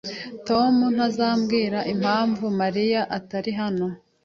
Tom 0.47 0.75
ntazambwira 0.95 1.79
impamvu 1.93 2.45
Mariya 2.61 3.01
atari 3.17 3.51
hano. 3.59 3.87